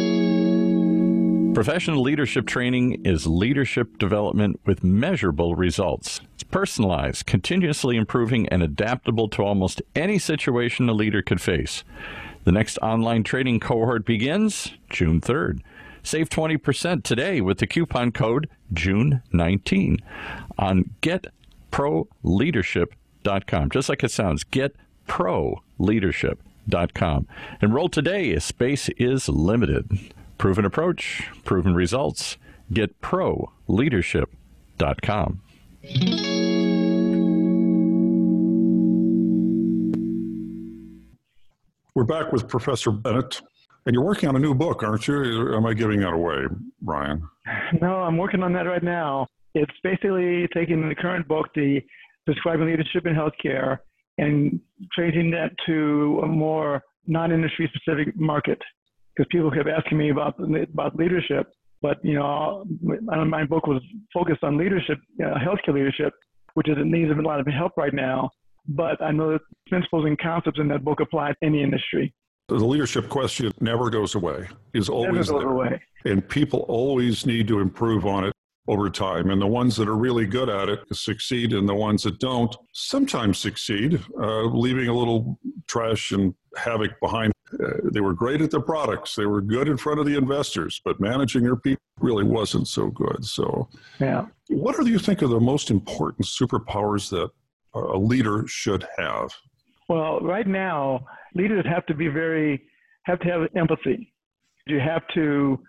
Professional 1.53 2.01
leadership 2.01 2.47
training 2.47 3.05
is 3.05 3.27
leadership 3.27 3.99
development 3.99 4.59
with 4.65 4.83
measurable 4.83 5.53
results. 5.53 6.19
It's 6.33 6.41
personalized, 6.43 7.27
continuously 7.27 7.95
improving, 7.95 8.49
and 8.49 8.63
adaptable 8.63 9.29
to 9.29 9.43
almost 9.43 9.79
any 9.95 10.17
situation 10.17 10.89
a 10.89 10.93
leader 10.93 11.21
could 11.21 11.39
face. 11.39 11.83
The 12.43 12.51
next 12.51 12.79
online 12.79 13.23
training 13.23 13.59
cohort 13.59 14.03
begins 14.03 14.73
June 14.89 15.21
3rd. 15.21 15.59
Save 16.01 16.29
20% 16.29 17.03
today 17.03 17.39
with 17.39 17.59
the 17.59 17.67
coupon 17.67 18.11
code 18.11 18.49
June19 18.73 19.99
on 20.57 20.89
getproleadership.com. 21.03 23.69
Just 23.69 23.89
like 23.89 24.03
it 24.03 24.09
sounds, 24.09 24.43
getproleadership.com. 24.43 27.27
Enroll 27.61 27.89
today, 27.89 28.39
space 28.39 28.89
is 28.97 29.29
limited. 29.29 30.13
Proven 30.43 30.65
approach, 30.65 31.31
proven 31.45 31.73
results. 31.73 32.37
Get 32.73 32.99
proleadership.com. 32.99 35.41
We're 41.95 42.03
back 42.03 42.33
with 42.33 42.49
Professor 42.49 42.91
Bennett, 42.91 43.41
and 43.85 43.93
you're 43.93 44.03
working 44.03 44.27
on 44.27 44.35
a 44.35 44.39
new 44.39 44.53
book, 44.53 44.83
aren't 44.83 45.07
you? 45.07 45.55
Am 45.55 45.65
I 45.65 45.73
giving 45.73 46.01
that 46.01 46.11
away, 46.11 46.39
Brian? 46.81 47.25
No, 47.81 48.01
I'm 48.01 48.17
working 48.17 48.43
on 48.43 48.51
that 48.51 48.63
right 48.63 48.83
now. 48.83 49.27
It's 49.55 49.71
basically 49.81 50.49
taking 50.53 50.89
the 50.89 50.95
current 50.95 51.25
book, 51.25 51.47
the 51.55 51.79
Prescribing 52.25 52.67
Leadership 52.67 53.05
in 53.05 53.15
Healthcare, 53.15 53.77
and 54.17 54.59
changing 54.91 55.31
that 55.31 55.51
to 55.67 56.19
a 56.21 56.27
more 56.27 56.83
non-industry 57.07 57.71
specific 57.73 58.13
market. 58.19 58.61
Because 59.15 59.27
people 59.31 59.51
kept 59.51 59.69
asking 59.69 59.97
me 59.97 60.09
about 60.09 60.35
about 60.39 60.95
leadership, 60.95 61.47
but 61.81 61.97
you 62.03 62.15
know, 62.15 62.65
my 62.81 63.45
book 63.45 63.67
was 63.67 63.81
focused 64.13 64.43
on 64.43 64.57
leadership, 64.57 64.97
you 65.19 65.25
know, 65.25 65.35
healthcare 65.35 65.73
leadership, 65.75 66.13
which 66.55 66.69
is 66.69 66.77
it 66.77 66.85
needs 66.85 67.11
a 67.11 67.21
lot 67.21 67.39
of 67.39 67.47
help 67.47 67.73
right 67.77 67.93
now. 67.93 68.29
But 68.67 69.01
I 69.01 69.11
know 69.11 69.33
that 69.33 69.41
principles 69.67 70.05
and 70.05 70.17
concepts 70.17 70.59
in 70.59 70.67
that 70.69 70.83
book 70.83 71.01
apply 71.01 71.31
to 71.31 71.37
any 71.43 71.61
industry. 71.61 72.13
The 72.47 72.55
leadership 72.55 73.09
question 73.09 73.51
never 73.59 73.89
goes 73.89 74.15
away. 74.15 74.47
Is 74.73 74.89
always 74.89 75.13
never 75.13 75.17
goes 75.17 75.41
there. 75.41 75.49
away. 75.49 75.81
And 76.05 76.27
people 76.27 76.61
always 76.67 77.25
need 77.25 77.47
to 77.49 77.59
improve 77.59 78.05
on 78.05 78.25
it 78.25 78.33
over 78.67 78.89
time. 78.89 79.29
And 79.29 79.41
the 79.41 79.47
ones 79.47 79.75
that 79.75 79.87
are 79.87 79.95
really 79.95 80.25
good 80.25 80.49
at 80.49 80.69
it 80.69 80.79
succeed, 80.93 81.53
and 81.53 81.67
the 81.67 81.75
ones 81.75 82.03
that 82.03 82.19
don't 82.19 82.55
sometimes 82.73 83.37
succeed, 83.37 84.01
uh, 84.21 84.43
leaving 84.43 84.87
a 84.87 84.93
little 84.93 85.39
trash 85.67 86.11
and 86.11 86.33
havoc 86.55 86.91
behind. 87.01 87.33
Uh, 87.61 87.89
they 87.91 88.01
were 88.01 88.13
great 88.13 88.41
at 88.41 88.51
their 88.51 88.61
products, 88.61 89.15
they 89.15 89.25
were 89.25 89.41
good 89.41 89.67
in 89.67 89.77
front 89.77 89.99
of 89.99 90.05
the 90.05 90.17
investors, 90.17 90.81
but 90.83 90.99
managing 90.99 91.43
their 91.43 91.55
people 91.55 91.81
really 91.99 92.23
wasn't 92.23 92.67
so 92.67 92.87
good. 92.87 93.23
So, 93.23 93.67
yeah. 93.99 94.25
What 94.49 94.77
do 94.77 94.89
you 94.89 94.99
think 94.99 95.21
are 95.23 95.27
the 95.27 95.39
most 95.39 95.71
important 95.71 96.27
superpowers 96.27 97.09
that 97.09 97.29
a 97.73 97.97
leader 97.97 98.45
should 98.47 98.85
have? 98.97 99.31
Well, 99.89 100.19
right 100.21 100.47
now, 100.47 101.05
leaders 101.35 101.65
have 101.67 101.85
to 101.87 101.93
be 101.93 102.07
very, 102.07 102.63
have 103.03 103.19
to 103.19 103.27
have 103.27 103.41
empathy. 103.55 104.13
You 104.67 104.79
have 104.79 105.03
to 105.15 105.59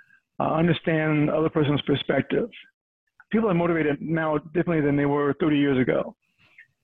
uh, 0.40 0.52
understand 0.52 1.30
other 1.30 1.48
person's 1.48 1.82
perspective 1.82 2.48
people 3.34 3.50
are 3.50 3.54
motivated 3.54 4.00
now 4.00 4.38
differently 4.54 4.80
than 4.80 4.96
they 4.96 5.06
were 5.06 5.34
30 5.40 5.58
years 5.58 5.80
ago. 5.80 6.14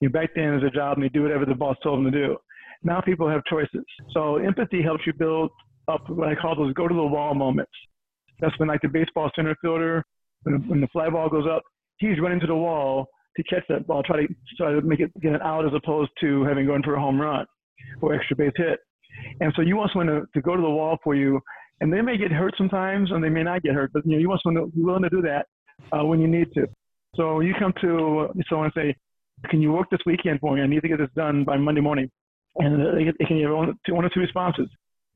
You 0.01 0.09
know, 0.09 0.11
back 0.11 0.31
then, 0.35 0.53
as 0.55 0.63
a 0.63 0.69
job, 0.69 0.97
and 0.97 1.03
they 1.05 1.09
do 1.09 1.23
whatever 1.23 1.45
the 1.45 1.55
boss 1.55 1.77
told 1.81 1.99
them 1.99 2.11
to 2.11 2.27
do. 2.27 2.37
Now 2.83 3.01
people 3.01 3.29
have 3.29 3.41
choices. 3.49 3.85
So 4.13 4.37
empathy 4.37 4.81
helps 4.81 5.05
you 5.05 5.13
build 5.13 5.51
up 5.87 6.09
what 6.09 6.29
I 6.29 6.35
call 6.35 6.55
those 6.55 6.73
go 6.73 6.87
to 6.87 6.93
the 6.93 7.03
wall 7.03 7.33
moments. 7.33 7.71
That's 8.39 8.57
when, 8.59 8.69
like 8.69 8.81
the 8.81 8.87
baseball 8.87 9.29
center 9.35 9.55
fielder, 9.61 10.03
when, 10.43 10.67
when 10.67 10.81
the 10.81 10.87
fly 10.87 11.09
ball 11.09 11.29
goes 11.29 11.45
up, 11.49 11.61
he's 11.97 12.19
running 12.19 12.39
to 12.39 12.47
the 12.47 12.55
wall 12.55 13.07
to 13.37 13.43
catch 13.43 13.63
that 13.69 13.87
ball, 13.87 14.03
try 14.03 14.21
to 14.21 14.27
try 14.57 14.71
to 14.71 14.81
make 14.81 14.99
it 14.99 15.11
get 15.21 15.33
it 15.33 15.41
out 15.41 15.65
as 15.65 15.71
opposed 15.75 16.11
to 16.21 16.43
having 16.43 16.65
gone 16.67 16.81
for 16.83 16.95
a 16.95 16.99
home 16.99 17.19
run 17.19 17.45
or 18.01 18.13
extra 18.13 18.35
base 18.35 18.51
hit. 18.55 18.79
And 19.39 19.53
so 19.55 19.61
you 19.61 19.77
want 19.77 19.91
someone 19.93 20.07
to, 20.07 20.21
to 20.33 20.41
go 20.41 20.55
to 20.55 20.61
the 20.61 20.69
wall 20.69 20.97
for 21.03 21.15
you, 21.15 21.39
and 21.79 21.93
they 21.93 22.01
may 22.01 22.17
get 22.17 22.31
hurt 22.31 22.53
sometimes, 22.57 23.11
and 23.11 23.23
they 23.23 23.29
may 23.29 23.43
not 23.43 23.61
get 23.61 23.73
hurt, 23.73 23.91
but 23.93 24.05
you 24.05 24.13
know 24.13 24.17
you 24.17 24.29
want 24.29 24.41
someone 24.43 24.63
to 24.63 24.71
willing 24.75 25.03
to 25.03 25.09
do 25.09 25.21
that 25.21 25.45
uh, 25.91 26.03
when 26.03 26.19
you 26.19 26.27
need 26.27 26.51
to. 26.53 26.67
So 27.15 27.41
you 27.41 27.53
come 27.57 27.73
to 27.81 28.29
someone 28.49 28.71
and 28.73 28.73
say, 28.73 28.95
"Can 29.49 29.61
you 29.61 29.71
work 29.71 29.89
this 29.89 29.99
weekend 30.05 30.39
for 30.39 30.55
me? 30.55 30.61
I 30.61 30.67
need 30.67 30.81
to 30.81 30.87
get 30.87 30.97
this 30.97 31.09
done 31.15 31.43
by 31.43 31.57
Monday 31.57 31.81
morning." 31.81 32.09
And 32.57 32.97
they, 32.97 33.05
they 33.17 33.25
can 33.25 33.39
get 33.39 33.49
one, 33.49 33.77
or 33.91 34.09
two 34.09 34.19
responses. 34.19 34.67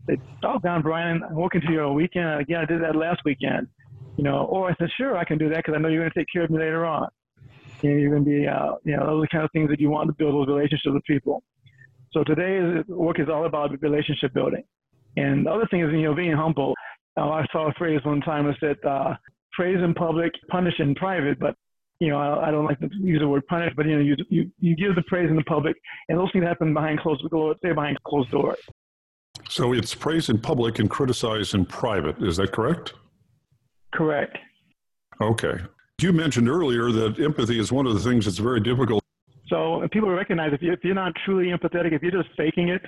They, 0.08 0.18
"Oh, 0.44 0.60
down, 0.60 0.82
Brian, 0.82 1.22
I'm 1.28 1.36
working 1.36 1.62
to 1.62 1.72
your 1.72 1.92
weekend. 1.94 2.42
Again, 2.42 2.62
I 2.62 2.66
did 2.66 2.82
that 2.82 2.96
last 2.96 3.22
weekend." 3.26 3.68
You 4.18 4.24
know, 4.24 4.46
or 4.46 4.70
I 4.70 4.76
said, 4.80 4.90
"Sure, 4.98 5.18
I 5.18 5.26
can 5.26 5.38
do 5.38 5.50
that 5.50 5.58
because 5.58 5.74
I 5.76 5.80
know 5.80 5.90
you're 5.90 6.02
going 6.02 6.12
to 6.12 6.20
take 6.20 6.28
care 6.32 6.44
of 6.44 6.50
me 6.50 6.60
later 6.60 6.86
on." 6.86 7.08
You 7.82 7.90
know, 7.90 7.98
you're 7.98 8.12
going 8.12 8.24
to 8.24 8.30
be, 8.30 8.48
uh, 8.48 8.76
you 8.86 8.96
know, 8.96 9.06
those 9.06 9.18
are 9.18 9.22
the 9.22 9.28
kind 9.28 9.44
of 9.44 9.52
things 9.52 9.70
that 9.70 9.82
you 9.82 9.90
want 9.90 10.08
to 10.08 10.14
build 10.14 10.34
those 10.34 10.48
relationships 10.48 10.94
with 10.94 11.04
people. 11.04 11.44
So 12.12 12.24
today, 12.24 12.82
work 12.88 13.20
is 13.20 13.28
all 13.28 13.46
about 13.46 13.80
relationship 13.82 14.34
building. 14.34 14.64
And 15.18 15.46
the 15.46 15.52
other 15.52 15.68
thing 15.70 15.82
is, 15.82 15.92
you 15.92 16.04
know, 16.04 16.16
being 16.16 16.32
humble. 16.32 16.74
Uh, 17.18 17.30
I 17.30 17.46
saw 17.52 17.70
a 17.70 17.74
phrase 17.74 18.00
one 18.04 18.22
time 18.22 18.46
that 18.46 18.56
said, 18.60 18.78
uh, 18.90 19.16
praise 19.52 19.78
in 19.84 19.94
public, 19.94 20.32
punish 20.50 20.76
in 20.80 20.96
private. 20.96 21.40
But 21.40 21.56
you 22.00 22.10
know, 22.10 22.18
I, 22.18 22.48
I 22.48 22.52
don't 22.52 22.66
like 22.66 22.80
to 22.80 22.90
use 23.00 23.20
the 23.20 23.28
word 23.28 23.46
punish, 23.48 23.74
but 23.76 23.86
you 23.86 23.96
know, 23.96 24.02
you 24.02 24.16
you, 24.30 24.52
you 24.60 24.76
give 24.76 24.96
the 24.96 25.04
praise 25.04 25.30
in 25.30 25.36
the 25.36 25.44
public, 25.44 25.76
and 26.10 26.18
those 26.18 26.32
things 26.32 26.46
happen 26.46 26.74
behind 26.74 27.00
closed 27.00 27.28
doors. 27.30 27.58
They're 27.62 27.76
behind 27.76 28.02
closed 28.04 28.32
doors. 28.32 28.58
So 29.50 29.74
it's 29.74 29.94
praise 29.94 30.30
in 30.30 30.40
public 30.40 30.80
and 30.80 30.90
criticize 30.90 31.54
in 31.54 31.66
private. 31.66 32.22
Is 32.22 32.38
that 32.38 32.52
correct? 32.52 32.94
Correct. 33.94 34.38
Okay. 35.22 35.58
You 36.02 36.12
mentioned 36.12 36.50
earlier 36.50 36.92
that 36.92 37.20
empathy 37.20 37.60
is 37.60 37.72
one 37.72 37.88
of 37.88 37.94
the 37.94 38.00
things 38.00 38.26
that's 38.26 38.38
very 38.38 38.60
difficult. 38.60 39.04
So 39.48 39.88
people 39.92 40.10
recognize 40.10 40.52
if, 40.54 40.62
you, 40.62 40.74
if 40.74 40.80
you're 40.84 40.96
not 40.96 41.14
truly 41.24 41.52
empathetic, 41.52 41.94
if 41.94 42.02
you're 42.02 42.12
just 42.12 42.30
faking 42.36 42.70
it, 42.70 42.82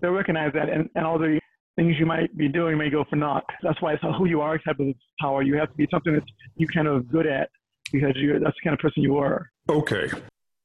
they'll 0.00 0.12
recognize 0.12 0.52
that, 0.52 0.68
and, 0.68 0.88
and 0.94 1.06
all 1.06 1.18
the 1.18 1.40
things 1.76 1.96
you 1.98 2.06
might 2.06 2.36
be 2.36 2.48
doing 2.48 2.78
may 2.78 2.90
go 2.90 3.04
for 3.08 3.16
naught. 3.16 3.44
That's 3.62 3.80
why 3.82 3.94
it's 3.94 4.02
who 4.18 4.26
you 4.26 4.40
are 4.40 4.58
type 4.58 4.78
of 4.78 4.94
power. 5.20 5.42
You 5.42 5.56
have 5.56 5.70
to 5.70 5.74
be 5.74 5.88
something 5.90 6.12
that 6.14 6.22
you 6.56 6.68
kind 6.68 6.86
of 6.86 7.10
good 7.10 7.26
at 7.26 7.48
because 7.94 8.12
you're 8.16 8.40
that's 8.40 8.56
the 8.56 8.68
kind 8.68 8.74
of 8.74 8.80
person 8.80 9.02
you 9.02 9.16
are. 9.16 9.50
Okay. 9.68 10.08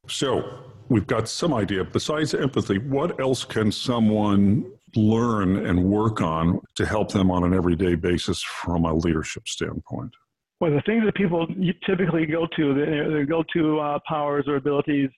So 0.08 0.62
we've 0.90 1.08
got 1.08 1.30
some 1.30 1.54
idea. 1.54 1.84
Besides 1.84 2.34
empathy, 2.34 2.80
what 2.80 3.20
else 3.20 3.46
can 3.46 3.72
someone 3.72 4.72
learn 4.96 5.66
and 5.66 5.84
work 5.84 6.20
on 6.22 6.60
to 6.76 6.86
help 6.86 7.12
them 7.12 7.30
on 7.30 7.44
an 7.44 7.54
everyday 7.54 7.96
basis 7.96 8.42
from 8.42 8.86
a 8.86 8.94
leadership 8.94 9.48
standpoint? 9.48 10.12
Well, 10.60 10.72
the 10.72 10.82
things 10.86 11.06
that 11.06 11.16
people 11.16 11.48
typically 11.86 12.26
go 12.26 12.48
to, 12.58 12.74
their 12.74 13.26
go-to 13.26 13.80
uh, 13.80 14.00
powers 14.08 14.46
or 14.48 14.56
abilities, 14.56 15.10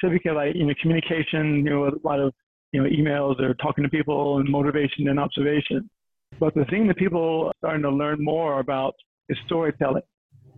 typically 0.00 0.30
like 0.30 0.54
you 0.54 0.66
know 0.66 0.74
communication, 0.80 1.56
you 1.56 1.70
know 1.70 1.88
a 1.88 1.92
lot 2.04 2.20
of 2.20 2.32
you 2.72 2.82
know, 2.82 2.88
emails 2.88 3.40
or 3.40 3.54
talking 3.54 3.84
to 3.84 3.90
people 3.90 4.38
and 4.38 4.48
motivation 4.48 5.08
and 5.08 5.18
observation. 5.18 5.88
But 6.38 6.54
the 6.54 6.64
thing 6.66 6.86
that 6.88 6.96
people 6.96 7.46
are 7.46 7.52
starting 7.58 7.82
to 7.82 7.90
learn 7.90 8.22
more 8.22 8.60
about 8.60 8.94
is 9.28 9.38
storytelling. 9.46 10.02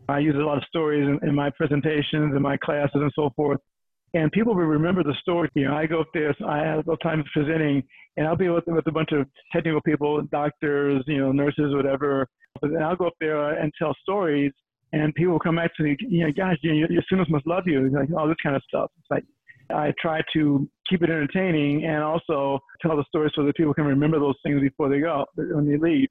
I 0.09 0.19
use 0.19 0.35
a 0.35 0.38
lot 0.38 0.57
of 0.57 0.65
stories 0.65 1.07
in, 1.07 1.29
in 1.29 1.35
my 1.35 1.50
presentations 1.50 2.35
and 2.35 2.41
my 2.41 2.57
classes 2.57 2.95
and 2.95 3.12
so 3.15 3.31
forth. 3.37 3.61
And 4.15 4.33
people 4.33 4.55
will 4.55 4.65
remember 4.65 5.03
the 5.03 5.15
story. 5.21 5.50
You 5.55 5.67
know, 5.67 5.77
I 5.77 5.87
go 5.87 6.00
up 6.00 6.09
there, 6.15 6.35
I 6.47 6.65
have 6.65 6.88
a 6.88 6.97
time 6.97 7.23
presenting, 7.33 7.83
and 8.17 8.27
I'll 8.27 8.37
be 8.37 8.49
with, 8.49 8.65
with 8.67 8.87
a 8.87 8.93
bunch 8.93 9.11
of 9.12 9.27
technical 9.53 9.83
people, 9.83 10.23
doctors, 10.33 11.05
you 11.07 11.19
know, 11.19 11.31
nurses, 11.31 11.75
whatever. 11.75 12.27
But 12.62 12.73
then 12.73 12.83
I'll 12.83 12.97
go 12.97 13.07
up 13.07 13.17
there 13.21 13.38
uh, 13.38 13.62
and 13.62 13.71
tell 13.79 13.95
stories, 14.03 14.53
and 14.95 15.15
people 15.15 15.38
come 15.38 15.57
back 15.57 15.77
to 15.77 15.83
me, 15.83 15.95
you 16.00 16.25
know, 16.25 16.33
guys, 16.33 16.57
you 16.62 16.87
your 16.88 17.03
students 17.03 17.31
must 17.31 17.47
love 17.47 17.65
you. 17.67 17.91
Like 17.91 18.09
all 18.17 18.27
this 18.27 18.37
kind 18.43 18.57
of 18.57 18.62
stuff. 18.67 18.91
It's 18.99 19.11
like, 19.11 19.25
I 19.71 19.93
try 20.00 20.23
to 20.33 20.67
keep 20.88 21.03
it 21.03 21.11
entertaining 21.11 21.85
and 21.85 22.03
also 22.03 22.59
tell 22.81 22.97
the 22.97 23.05
story 23.09 23.31
so 23.35 23.45
that 23.45 23.55
people 23.57 23.75
can 23.75 23.85
remember 23.85 24.19
those 24.19 24.37
things 24.43 24.62
before 24.62 24.88
they 24.88 25.00
go, 25.00 25.27
when 25.37 25.71
they 25.71 25.77
leave. 25.77 26.09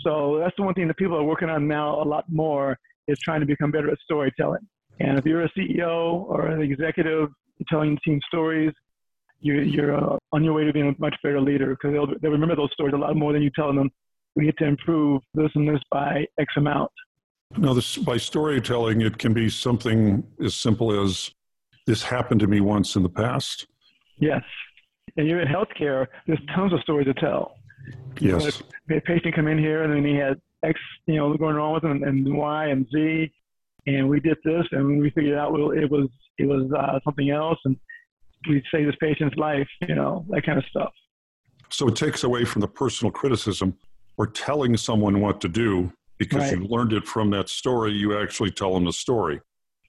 So 0.00 0.38
that's 0.40 0.54
the 0.56 0.62
one 0.62 0.74
thing 0.74 0.86
that 0.86 0.96
people 0.96 1.16
are 1.16 1.24
working 1.24 1.48
on 1.48 1.66
now 1.66 2.00
a 2.00 2.04
lot 2.04 2.24
more 2.28 2.78
is 3.08 3.18
trying 3.22 3.40
to 3.40 3.46
become 3.46 3.70
better 3.70 3.90
at 3.90 3.98
storytelling. 4.04 4.66
And 5.00 5.18
if 5.18 5.24
you're 5.24 5.42
a 5.42 5.50
CEO 5.50 6.24
or 6.28 6.46
an 6.46 6.62
executive 6.62 7.28
telling 7.68 7.98
team 8.04 8.20
stories, 8.28 8.72
you're, 9.40 9.62
you're 9.62 9.96
uh, 9.96 10.16
on 10.32 10.42
your 10.42 10.54
way 10.54 10.64
to 10.64 10.72
being 10.72 10.88
a 10.88 11.00
much 11.00 11.14
better 11.22 11.40
leader 11.40 11.70
because 11.70 11.92
they'll, 11.92 12.18
they'll 12.20 12.30
remember 12.30 12.56
those 12.56 12.72
stories 12.72 12.94
a 12.94 12.96
lot 12.96 13.14
more 13.16 13.32
than 13.32 13.42
you 13.42 13.50
telling 13.54 13.76
them, 13.76 13.90
we 14.36 14.46
need 14.46 14.56
to 14.58 14.64
improve 14.64 15.20
this 15.34 15.50
and 15.54 15.68
this 15.68 15.80
by 15.90 16.24
X 16.38 16.54
amount. 16.56 16.90
Now, 17.56 17.74
this, 17.74 17.96
by 17.98 18.16
storytelling, 18.16 19.02
it 19.02 19.18
can 19.18 19.32
be 19.32 19.48
something 19.48 20.24
as 20.42 20.54
simple 20.54 21.02
as 21.02 21.30
this 21.86 22.02
happened 22.02 22.40
to 22.40 22.46
me 22.46 22.60
once 22.60 22.96
in 22.96 23.02
the 23.02 23.08
past? 23.08 23.66
Yes. 24.18 24.42
And 25.16 25.28
you're 25.28 25.40
in 25.40 25.48
healthcare, 25.48 26.06
there's 26.26 26.40
tons 26.54 26.72
of 26.72 26.80
stories 26.80 27.06
to 27.06 27.14
tell. 27.14 27.54
Yes. 28.18 28.60
You 28.88 28.96
know, 28.96 28.96
a 28.96 29.00
patient 29.02 29.34
come 29.34 29.46
in 29.46 29.58
here 29.58 29.84
and 29.84 29.92
then 29.92 30.04
he 30.04 30.16
had 30.16 30.40
X, 30.64 30.80
you 31.06 31.16
know, 31.16 31.36
going 31.36 31.56
wrong 31.56 31.74
with 31.74 31.84
him 31.84 32.02
and 32.02 32.36
Y 32.36 32.66
and 32.66 32.86
Z. 32.94 33.32
And 33.86 34.08
we 34.08 34.20
did 34.20 34.38
this 34.44 34.64
and 34.72 35.00
we 35.00 35.10
figured 35.10 35.38
out 35.38 35.52
well, 35.52 35.70
it 35.70 35.90
was, 35.90 36.08
it 36.38 36.46
was 36.46 36.70
uh, 36.72 36.98
something 37.04 37.30
else. 37.30 37.58
And 37.64 37.76
we 38.48 38.62
saved 38.72 38.88
this 38.88 38.96
patient's 39.00 39.36
life, 39.36 39.68
you 39.86 39.94
know, 39.94 40.24
that 40.30 40.44
kind 40.44 40.58
of 40.58 40.64
stuff. 40.70 40.92
So 41.70 41.88
it 41.88 41.96
takes 41.96 42.24
away 42.24 42.44
from 42.44 42.60
the 42.60 42.68
personal 42.68 43.10
criticism 43.10 43.76
or 44.16 44.26
telling 44.26 44.76
someone 44.76 45.20
what 45.20 45.40
to 45.42 45.48
do 45.48 45.92
because 46.18 46.52
right. 46.52 46.58
you 46.58 46.66
learned 46.66 46.92
it 46.92 47.06
from 47.06 47.30
that 47.30 47.48
story. 47.48 47.92
You 47.92 48.18
actually 48.20 48.50
tell 48.50 48.74
them 48.74 48.84
the 48.84 48.92
story. 48.92 49.40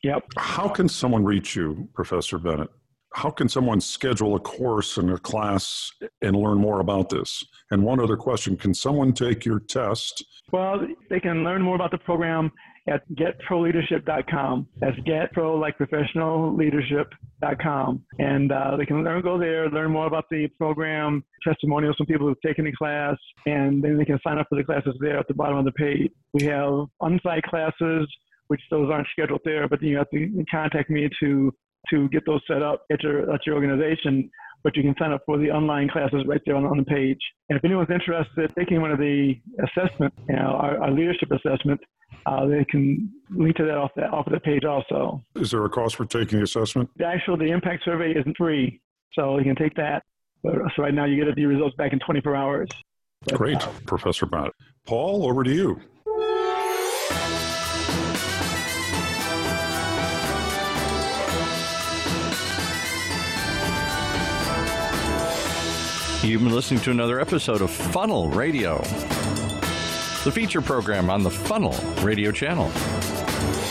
Yep. 0.03 0.23
How 0.37 0.67
can 0.67 0.87
someone 0.87 1.23
reach 1.23 1.55
you, 1.55 1.87
Professor 1.93 2.37
Bennett? 2.37 2.69
How 3.15 3.29
can 3.29 3.47
someone 3.47 3.79
schedule 3.79 4.35
a 4.35 4.39
course 4.41 4.97
and 4.97 5.09
a 5.09 5.17
class 5.17 5.89
and 6.21 6.35
learn 6.35 6.57
more 6.57 6.81
about 6.81 7.07
this? 7.07 7.45
And 7.71 7.81
one 7.81 8.01
other 8.01 8.17
question 8.17 8.57
Can 8.57 8.73
someone 8.73 9.13
take 9.13 9.45
your 9.45 9.59
test? 9.61 10.21
Well, 10.51 10.85
they 11.09 11.21
can 11.21 11.45
learn 11.45 11.61
more 11.61 11.75
about 11.75 11.91
the 11.91 11.97
program 11.97 12.51
at 12.89 13.03
getproleadership.com. 13.13 14.67
That's 14.81 14.97
getpro 14.99 15.59
like 15.59 15.77
professional 15.77 16.53
leadership.com. 16.55 18.03
And 18.19 18.51
uh, 18.51 18.75
they 18.77 18.85
can 18.85 19.03
learn, 19.05 19.21
go 19.21 19.39
there, 19.39 19.69
learn 19.69 19.91
more 19.91 20.07
about 20.07 20.25
the 20.29 20.47
program, 20.59 21.23
testimonials 21.41 21.95
from 21.95 22.07
people 22.07 22.27
who've 22.27 22.41
taken 22.41 22.65
the 22.65 22.73
class, 22.73 23.15
and 23.45 23.81
then 23.81 23.97
they 23.97 24.05
can 24.05 24.19
sign 24.27 24.39
up 24.39 24.47
for 24.49 24.57
the 24.57 24.63
classes 24.65 24.93
there 24.99 25.17
at 25.17 25.27
the 25.29 25.33
bottom 25.33 25.57
of 25.57 25.63
the 25.63 25.71
page. 25.71 26.11
We 26.33 26.43
have 26.43 26.87
on-site 26.99 27.43
classes, 27.43 28.07
which 28.47 28.61
those 28.69 28.91
aren't 28.91 29.07
scheduled 29.13 29.41
there, 29.45 29.69
but 29.69 29.81
you 29.81 29.97
have 29.97 30.09
to 30.11 30.45
contact 30.51 30.89
me 30.89 31.09
to 31.21 31.51
to 31.89 32.09
get 32.09 32.25
those 32.25 32.41
set 32.47 32.61
up 32.61 32.83
at 32.91 33.01
your 33.03 33.33
at 33.33 33.45
your 33.45 33.55
organization 33.55 34.29
but 34.65 34.75
you 34.75 34.81
can 34.81 34.95
sign 34.97 35.13
up 35.13 35.21
for 35.27 35.37
the 35.37 35.51
online 35.51 35.87
classes 35.87 36.23
right 36.25 36.41
there 36.43 36.55
on, 36.55 36.65
on 36.65 36.75
the 36.75 36.83
page. 36.83 37.19
And 37.49 37.57
if 37.57 37.63
anyone's 37.63 37.91
interested 37.91 38.49
in 38.49 38.55
taking 38.57 38.81
one 38.81 38.91
of 38.91 38.97
the 38.97 39.35
assessment, 39.63 40.11
you 40.27 40.35
know, 40.35 40.57
our, 40.59 40.81
our 40.81 40.91
leadership 40.91 41.29
assessment, 41.31 41.79
uh, 42.25 42.47
they 42.47 42.65
can 42.65 43.13
link 43.29 43.55
to 43.57 43.63
that 43.63 43.77
off 43.77 43.91
the 43.95 44.07
off 44.07 44.25
of 44.25 44.33
the 44.33 44.39
page 44.39 44.65
also. 44.65 45.21
Is 45.35 45.51
there 45.51 45.63
a 45.63 45.69
cost 45.69 45.95
for 45.95 46.05
taking 46.05 46.39
the 46.39 46.45
assessment? 46.45 46.89
The 46.97 47.05
actual 47.05 47.37
the 47.37 47.51
impact 47.51 47.85
survey 47.85 48.11
isn't 48.19 48.35
free, 48.35 48.81
so 49.13 49.37
you 49.37 49.43
can 49.43 49.55
take 49.55 49.75
that. 49.75 50.01
But, 50.41 50.55
so 50.75 50.81
right 50.81 50.93
now 50.95 51.05
you 51.05 51.23
get 51.23 51.35
the 51.35 51.45
results 51.45 51.75
back 51.75 51.93
in 51.93 51.99
24 51.99 52.35
hours. 52.35 52.69
But, 53.25 53.35
Great, 53.35 53.61
uh, 53.61 53.69
Professor 53.85 54.25
Bennett. 54.25 54.53
Paul, 54.87 55.27
over 55.29 55.43
to 55.43 55.53
you. 55.53 55.79
You've 66.25 66.41
been 66.41 66.55
listening 66.55 66.79
to 66.81 66.91
another 66.91 67.19
episode 67.19 67.61
of 67.61 67.69
Funnel 67.69 68.29
Radio, 68.29 68.79
the 70.23 70.31
feature 70.33 70.59
program 70.59 71.11
on 71.11 71.21
the 71.21 71.29
Funnel 71.29 71.75
Radio 72.01 72.31
channel 72.31 72.69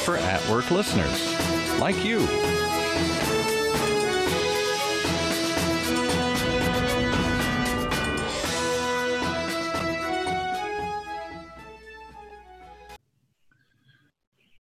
for 0.04 0.16
at 0.18 0.49
work 0.49 0.70
listeners 0.70 1.80
like 1.80 2.04
you. 2.04 2.43